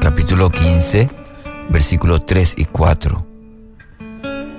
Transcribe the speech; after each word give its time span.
Capítulo 0.00 0.50
15, 0.50 1.08
versículos 1.70 2.26
3 2.26 2.54
y 2.58 2.64
4. 2.66 3.26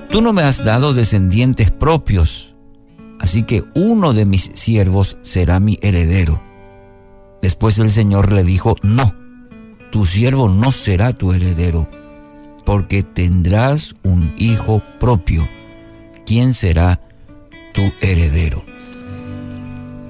Tú 0.09 0.21
no 0.21 0.33
me 0.33 0.41
has 0.41 0.63
dado 0.63 0.93
descendientes 0.93 1.69
propios, 1.69 2.55
así 3.19 3.43
que 3.43 3.63
uno 3.75 4.13
de 4.13 4.25
mis 4.25 4.51
siervos 4.53 5.17
será 5.21 5.59
mi 5.59 5.77
heredero. 5.81 6.41
Después 7.41 7.77
el 7.79 7.89
Señor 7.89 8.31
le 8.31 8.43
dijo, 8.43 8.75
no, 8.81 9.11
tu 9.91 10.05
siervo 10.05 10.47
no 10.47 10.71
será 10.71 11.13
tu 11.13 11.33
heredero, 11.33 11.87
porque 12.65 13.03
tendrás 13.03 13.95
un 14.03 14.33
hijo 14.37 14.81
propio. 14.99 15.47
¿Quién 16.25 16.53
será 16.53 16.99
tu 17.73 17.91
heredero? 18.01 18.63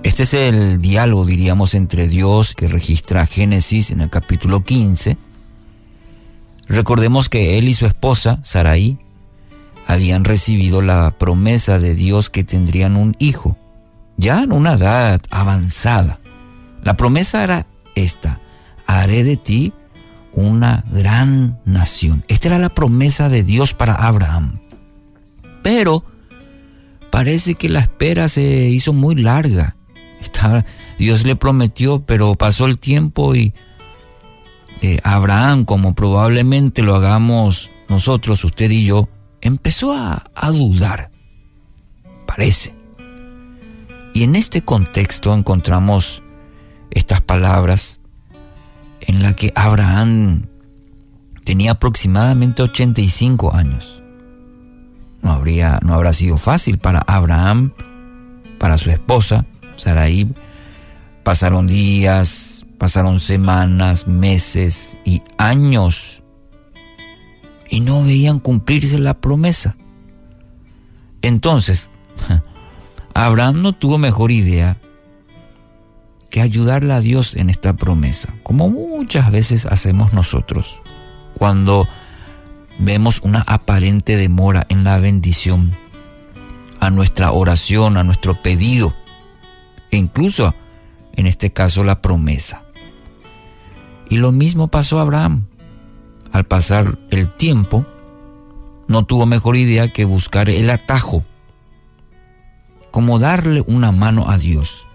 Este 0.03 0.23
es 0.23 0.33
el 0.33 0.81
diálogo, 0.81 1.25
diríamos, 1.25 1.75
entre 1.75 2.07
Dios 2.07 2.55
que 2.55 2.67
registra 2.67 3.27
Génesis 3.27 3.91
en 3.91 4.01
el 4.01 4.09
capítulo 4.09 4.63
15. 4.63 5.15
Recordemos 6.67 7.29
que 7.29 7.59
él 7.59 7.69
y 7.69 7.75
su 7.75 7.85
esposa, 7.85 8.39
Saraí, 8.41 8.97
habían 9.85 10.23
recibido 10.23 10.81
la 10.81 11.11
promesa 11.11 11.77
de 11.77 11.93
Dios 11.93 12.31
que 12.31 12.43
tendrían 12.43 12.95
un 12.95 13.15
hijo, 13.19 13.57
ya 14.17 14.41
en 14.41 14.53
una 14.53 14.73
edad 14.73 15.21
avanzada. 15.29 16.19
La 16.83 16.97
promesa 16.97 17.43
era 17.43 17.67
esta, 17.93 18.41
haré 18.87 19.23
de 19.23 19.37
ti 19.37 19.71
una 20.33 20.83
gran 20.89 21.59
nación. 21.63 22.23
Esta 22.27 22.47
era 22.47 22.57
la 22.57 22.69
promesa 22.69 23.29
de 23.29 23.43
Dios 23.43 23.75
para 23.75 23.93
Abraham. 23.93 24.61
Pero 25.61 26.03
parece 27.11 27.53
que 27.53 27.69
la 27.69 27.81
espera 27.81 28.29
se 28.29 28.41
hizo 28.41 28.93
muy 28.93 29.13
larga. 29.13 29.75
Dios 30.97 31.23
le 31.23 31.35
prometió, 31.35 32.05
pero 32.05 32.35
pasó 32.35 32.65
el 32.65 32.77
tiempo 32.77 33.35
y 33.35 33.53
eh, 34.81 34.99
Abraham, 35.03 35.65
como 35.65 35.93
probablemente 35.93 36.81
lo 36.81 36.95
hagamos 36.95 37.71
nosotros, 37.87 38.43
usted 38.43 38.71
y 38.71 38.85
yo, 38.85 39.09
empezó 39.41 39.93
a, 39.93 40.23
a 40.35 40.51
dudar. 40.51 41.11
Parece. 42.25 42.73
Y 44.13 44.23
en 44.23 44.35
este 44.35 44.63
contexto 44.63 45.33
encontramos 45.33 46.23
estas 46.89 47.21
palabras 47.21 48.01
en 49.01 49.23
la 49.23 49.35
que 49.35 49.51
Abraham 49.55 50.47
tenía 51.43 51.71
aproximadamente 51.71 52.61
85 52.61 53.55
años. 53.55 54.01
No, 55.21 55.31
habría, 55.31 55.79
no 55.83 55.93
habrá 55.93 56.13
sido 56.13 56.37
fácil 56.37 56.79
para 56.79 56.99
Abraham, 56.99 57.73
para 58.57 58.77
su 58.77 58.89
esposa, 58.89 59.45
Saraí. 59.81 60.31
Pasaron 61.23 61.67
días, 61.67 62.65
pasaron 62.77 63.19
semanas, 63.19 64.07
meses 64.07 64.97
y 65.05 65.21
años 65.37 66.21
y 67.69 67.79
no 67.79 68.03
veían 68.03 68.39
cumplirse 68.39 68.99
la 68.99 69.15
promesa. 69.15 69.75
Entonces, 71.21 71.89
Abraham 73.13 73.61
no 73.61 73.73
tuvo 73.73 73.97
mejor 73.97 74.31
idea 74.31 74.77
que 76.29 76.41
ayudarle 76.41 76.93
a 76.93 77.01
Dios 77.01 77.35
en 77.35 77.49
esta 77.49 77.75
promesa, 77.75 78.33
como 78.43 78.69
muchas 78.69 79.31
veces 79.31 79.65
hacemos 79.65 80.13
nosotros, 80.13 80.79
cuando 81.33 81.87
vemos 82.79 83.21
una 83.21 83.41
aparente 83.41 84.15
demora 84.15 84.65
en 84.69 84.83
la 84.83 84.97
bendición 84.97 85.75
a 86.79 86.89
nuestra 86.89 87.31
oración, 87.31 87.97
a 87.97 88.03
nuestro 88.03 88.41
pedido, 88.41 88.93
e 89.91 89.97
incluso 89.97 90.55
en 91.13 91.27
este 91.27 91.51
caso 91.51 91.83
la 91.83 92.01
promesa. 92.01 92.63
Y 94.09 94.17
lo 94.17 94.31
mismo 94.31 94.69
pasó 94.69 94.99
a 94.99 95.03
Abraham. 95.03 95.47
Al 96.31 96.45
pasar 96.45 96.97
el 97.09 97.29
tiempo, 97.35 97.85
no 98.87 99.05
tuvo 99.05 99.25
mejor 99.25 99.57
idea 99.57 99.91
que 99.91 100.05
buscar 100.05 100.49
el 100.49 100.69
atajo, 100.69 101.25
como 102.89 103.19
darle 103.19 103.61
una 103.67 103.91
mano 103.91 104.29
a 104.29 104.37
Dios. 104.37 104.87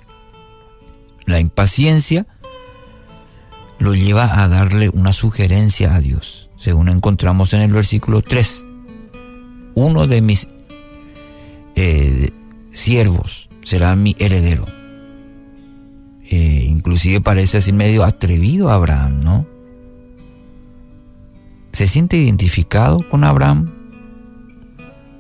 La 1.25 1.41
impaciencia 1.41 2.27
lo 3.79 3.95
lleva 3.95 4.43
a 4.43 4.49
darle 4.49 4.89
una 4.89 5.13
sugerencia 5.13 5.95
a 5.95 6.01
Dios, 6.01 6.49
según 6.57 6.89
encontramos 6.89 7.53
en 7.53 7.61
el 7.61 7.73
versículo 7.73 8.23
3. 8.23 8.67
Uno 9.75 10.07
de 10.07 10.21
mis 10.23 10.49
eh, 11.75 12.31
siervos 12.71 13.49
será 13.63 13.95
mi 13.97 14.15
heredero. 14.19 14.65
Eh, 16.31 16.67
inclusive 16.69 17.21
parece 17.21 17.59
así 17.59 17.73
medio 17.73 18.05
atrevido 18.05 18.71
Abraham, 18.71 19.21
¿no? 19.21 19.47
¿Se 21.73 21.87
siente 21.87 22.17
identificado 22.17 23.07
con 23.09 23.25
Abraham? 23.25 23.73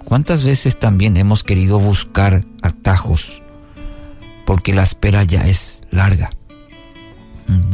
¿Cuántas 0.05 0.45
veces 0.45 0.79
también 0.79 1.17
hemos 1.17 1.45
querido 1.45 1.79
buscar 1.79 2.45
atajos 2.63 3.43
porque 4.47 4.73
la 4.73 4.85
espera 4.85 5.25
ya 5.25 5.47
es 5.47 5.83
larga. 5.91 6.31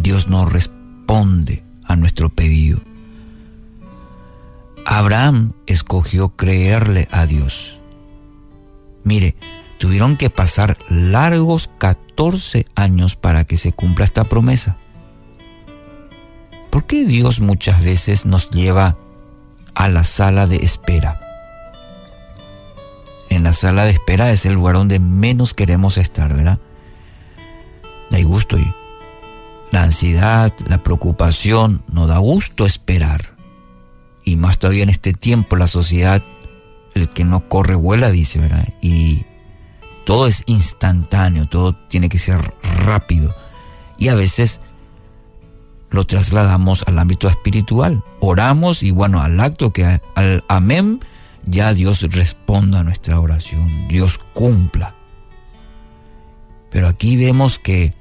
Dios 0.03 0.27
no 0.27 0.47
responde 0.47 1.63
a 1.85 1.95
nuestro 1.95 2.31
pedido. 2.31 2.81
Abraham 4.85 5.53
escogió 5.67 6.31
creerle 6.31 7.07
a 7.13 7.27
Dios. 7.27 7.79
Mire, 9.05 9.37
tuvieron 9.83 10.17
que 10.17 10.31
pasar 10.31 10.79
largos 10.89 11.69
14 11.79 12.67
años 12.77 13.17
para 13.17 13.45
que 13.45 13.57
se 13.57 13.73
cumpla 13.73 14.05
esta 14.05 14.23
promesa. 14.23 14.77
¿Por 16.71 16.87
qué 16.87 17.05
Dios 17.05 17.41
muchas 17.41 17.83
veces 17.83 18.25
nos 18.25 18.49
lleva 18.51 18.97
a 19.75 19.89
la 19.89 20.05
sala 20.05 20.47
de 20.47 20.59
espera? 20.59 21.19
en 23.29 23.43
la 23.43 23.53
sala 23.53 23.85
de 23.85 23.91
espera 23.91 24.31
es 24.31 24.47
el 24.47 24.53
lugar 24.53 24.77
donde 24.77 25.01
menos 25.01 25.53
queremos 25.53 25.99
estar, 25.99 26.33
¿verdad? 26.33 26.61
Da 28.09 28.23
gusto 28.23 28.59
y 28.61 28.73
la 29.73 29.83
ansiedad, 29.83 30.55
la 30.69 30.85
preocupación, 30.85 31.83
no 31.91 32.07
da 32.07 32.19
gusto 32.19 32.67
esperar. 32.67 33.35
Y 34.23 34.37
más 34.37 34.61
todavía 34.61 34.85
en 34.85 34.91
este 34.91 35.13
tiempo 35.13 35.57
la 35.57 35.67
sociedad, 35.67 36.23
el 36.95 37.09
que 37.09 37.25
no 37.25 37.49
corre 37.49 37.75
vuela, 37.75 38.13
dice, 38.13 38.39
¿verdad? 38.39 38.69
Y 38.81 39.25
todo 40.05 40.27
es 40.27 40.43
instantáneo, 40.47 41.47
todo 41.47 41.75
tiene 41.89 42.09
que 42.09 42.19
ser 42.19 42.55
rápido. 42.85 43.35
Y 43.99 44.09
a 44.09 44.15
veces 44.15 44.61
lo 45.91 46.05
trasladamos 46.05 46.85
al 46.87 46.99
ámbito 46.99 47.29
espiritual. 47.29 48.03
Oramos 48.21 48.83
y 48.83 48.91
bueno, 48.91 49.21
al 49.21 49.39
acto 49.41 49.73
que 49.73 50.01
al 50.15 50.45
amén 50.49 51.01
ya 51.45 51.75
Dios 51.75 52.03
responda 52.11 52.81
a 52.81 52.85
nuestra 52.85 53.21
oración, 53.21 53.89
Dios 53.89 54.19
cumpla. 54.33 54.95
Pero 56.71 56.89
aquí 56.89 57.17
vemos 57.17 57.59
que 57.59 57.95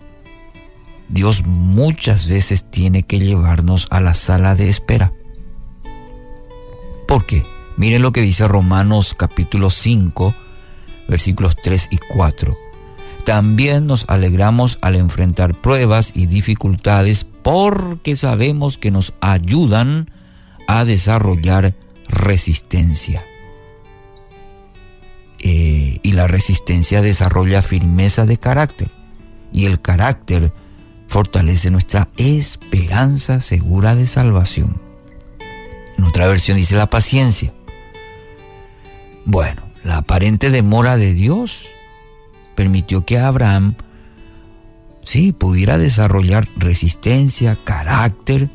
Dios 1.10 1.46
muchas 1.46 2.28
veces 2.28 2.64
tiene 2.72 3.04
que 3.04 3.20
llevarnos 3.20 3.88
a 3.90 4.00
la 4.00 4.14
sala 4.14 4.56
de 4.56 4.70
espera. 4.70 5.12
¿Por 7.08 7.26
qué? 7.26 7.46
Miren 7.76 8.02
lo 8.02 8.14
que 8.14 8.22
dice 8.22 8.48
Romanos 8.48 9.14
capítulo 9.18 9.70
5, 9.70 10.34
versículos 11.12 11.58
3 11.62 11.90
y 11.92 11.98
4. 11.98 12.58
También 13.26 13.86
nos 13.86 14.06
alegramos 14.08 14.80
al 14.82 14.96
enfrentar 14.96 15.60
pruebas 15.60 16.14
y 16.16 16.26
dificultades 16.26 17.26
porque 17.44 18.16
sabemos 18.16 18.78
que 18.78 18.90
nos 18.90 19.14
ayudan 19.22 20.10
a 20.68 20.86
desarrollar 20.86 21.76
resistencia. 22.08 23.24
Eh, 25.40 26.00
y 26.02 26.12
la 26.14 26.28
resistencia 26.28 27.02
desarrolla 27.02 27.62
firmeza 27.62 28.26
de 28.26 28.38
carácter 28.38 28.90
y 29.52 29.66
el 29.66 29.82
carácter 29.82 30.54
fortalece 31.08 31.72
nuestra 31.72 32.08
esperanza 32.16 33.42
segura 33.42 33.96
de 33.96 34.08
salvación. 34.08 34.80
En 35.98 36.06
otra 36.06 36.28
versión 36.28 36.58
dice 36.58 36.76
la 36.76 36.90
paciencia. 36.90 37.54
Bueno, 39.26 39.71
la 39.84 39.98
aparente 39.98 40.50
demora 40.50 40.98
de 40.98 41.14
Dios 41.14 41.68
permitió 42.56 43.06
que 43.06 43.18
Abraham, 43.18 43.76
sí, 45.04 45.32
pudiera 45.32 45.78
desarrollar 45.78 46.48
resistencia, 46.58 47.58
carácter, 47.64 48.50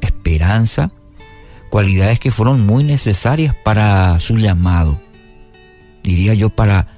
esperanza, 0.00 0.92
cualidades 1.70 2.20
que 2.20 2.30
fueron 2.30 2.64
muy 2.64 2.84
necesarias 2.84 3.54
para 3.64 4.18
su 4.20 4.38
llamado 4.38 5.00
diría 6.02 6.34
yo, 6.34 6.50
para 6.50 6.88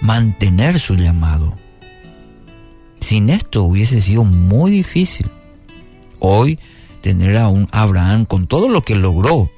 mantener 0.00 0.78
su 0.78 0.94
llamado. 0.94 1.56
Sin 3.00 3.30
esto 3.30 3.62
hubiese 3.64 4.00
sido 4.00 4.24
muy 4.24 4.70
difícil. 4.70 5.30
Hoy 6.18 6.58
tener 7.00 7.36
a 7.36 7.48
un 7.48 7.68
Abraham 7.70 8.24
con 8.24 8.46
todo 8.46 8.68
lo 8.68 8.82
que 8.82 8.96
logró. 8.96 9.50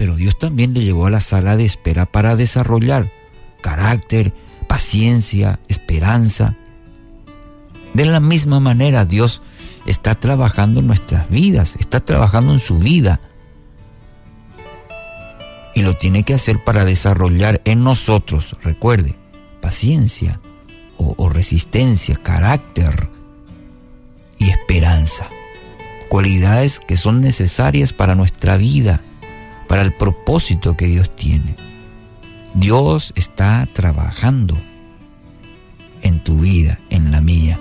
Pero 0.00 0.16
Dios 0.16 0.38
también 0.38 0.72
le 0.72 0.82
llevó 0.82 1.04
a 1.04 1.10
la 1.10 1.20
sala 1.20 1.58
de 1.58 1.66
espera 1.66 2.06
para 2.06 2.34
desarrollar 2.34 3.10
carácter, 3.60 4.32
paciencia, 4.66 5.60
esperanza. 5.68 6.56
De 7.92 8.06
la 8.06 8.18
misma 8.18 8.60
manera 8.60 9.04
Dios 9.04 9.42
está 9.84 10.14
trabajando 10.14 10.80
en 10.80 10.86
nuestras 10.86 11.28
vidas, 11.28 11.76
está 11.78 12.00
trabajando 12.00 12.54
en 12.54 12.60
su 12.60 12.78
vida. 12.78 13.20
Y 15.74 15.82
lo 15.82 15.94
tiene 15.98 16.22
que 16.22 16.32
hacer 16.32 16.64
para 16.64 16.86
desarrollar 16.86 17.60
en 17.66 17.84
nosotros, 17.84 18.56
recuerde, 18.62 19.18
paciencia 19.60 20.40
o, 20.96 21.12
o 21.18 21.28
resistencia, 21.28 22.16
carácter 22.16 23.10
y 24.38 24.48
esperanza. 24.48 25.28
Cualidades 26.08 26.80
que 26.80 26.96
son 26.96 27.20
necesarias 27.20 27.92
para 27.92 28.14
nuestra 28.14 28.56
vida, 28.56 29.02
para 29.70 29.82
el 29.82 29.92
propósito 29.92 30.76
que 30.76 30.86
Dios 30.86 31.14
tiene. 31.14 31.54
Dios 32.54 33.12
está 33.14 33.68
trabajando 33.72 34.58
en 36.02 36.24
tu 36.24 36.40
vida, 36.40 36.80
en 36.90 37.12
la 37.12 37.20
mía, 37.20 37.60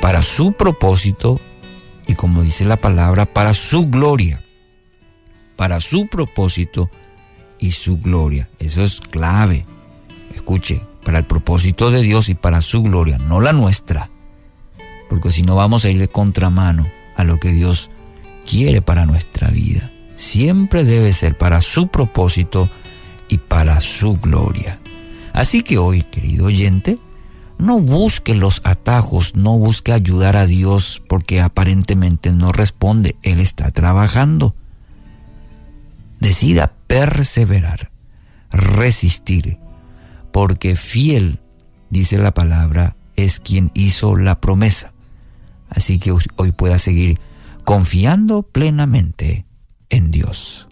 para 0.00 0.22
su 0.22 0.52
propósito 0.52 1.40
y 2.06 2.14
como 2.14 2.44
dice 2.44 2.64
la 2.64 2.76
palabra, 2.76 3.24
para 3.24 3.54
su 3.54 3.88
gloria, 3.88 4.44
para 5.56 5.80
su 5.80 6.06
propósito 6.06 6.92
y 7.58 7.72
su 7.72 7.98
gloria. 7.98 8.48
Eso 8.60 8.84
es 8.84 9.00
clave. 9.00 9.66
Escuche, 10.36 10.80
para 11.02 11.18
el 11.18 11.24
propósito 11.24 11.90
de 11.90 12.02
Dios 12.02 12.28
y 12.28 12.36
para 12.36 12.60
su 12.60 12.84
gloria, 12.84 13.18
no 13.18 13.40
la 13.40 13.52
nuestra. 13.52 14.10
Porque 15.10 15.32
si 15.32 15.42
no 15.42 15.56
vamos 15.56 15.84
a 15.84 15.90
ir 15.90 15.98
de 15.98 16.06
contramano 16.06 16.86
a 17.16 17.24
lo 17.24 17.40
que 17.40 17.50
Dios 17.50 17.90
quiere 18.48 18.80
para 18.80 19.06
nuestra 19.06 19.48
vida. 19.48 19.91
Siempre 20.16 20.84
debe 20.84 21.12
ser 21.12 21.36
para 21.36 21.62
su 21.62 21.88
propósito 21.88 22.68
y 23.28 23.38
para 23.38 23.80
su 23.80 24.14
gloria. 24.14 24.78
Así 25.32 25.62
que 25.62 25.78
hoy, 25.78 26.02
querido 26.02 26.46
oyente, 26.46 26.98
no 27.58 27.78
busque 27.78 28.34
los 28.34 28.60
atajos, 28.64 29.36
no 29.36 29.58
busque 29.58 29.92
ayudar 29.92 30.36
a 30.36 30.46
Dios 30.46 31.02
porque 31.08 31.40
aparentemente 31.40 32.32
no 32.32 32.52
responde. 32.52 33.16
Él 33.22 33.40
está 33.40 33.70
trabajando. 33.70 34.54
Decida 36.20 36.74
perseverar, 36.86 37.90
resistir, 38.50 39.58
porque 40.30 40.76
fiel, 40.76 41.40
dice 41.90 42.18
la 42.18 42.34
palabra, 42.34 42.96
es 43.16 43.40
quien 43.40 43.70
hizo 43.74 44.16
la 44.16 44.40
promesa. 44.40 44.92
Así 45.68 45.98
que 45.98 46.12
hoy 46.12 46.52
pueda 46.52 46.78
seguir 46.78 47.20
confiando 47.64 48.42
plenamente 48.42 49.46
en 49.92 50.10
Dios. 50.10 50.66